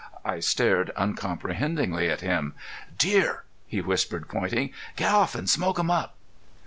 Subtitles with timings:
[0.25, 2.55] I stared uncomprehendingly at him.
[2.97, 4.71] "Deer!" he whispered, pointing.
[4.95, 6.15] "Get off an' smoke 'em up!"